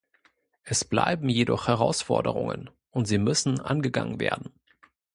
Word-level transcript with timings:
Es 0.63 0.83
bleiben 0.83 1.29
jedoch 1.29 1.67
Herausforderungen, 1.67 2.71
und 2.89 3.05
sie 3.07 3.19
müssen 3.19 3.59
angegangen 3.61 4.19
werden. 4.19 4.51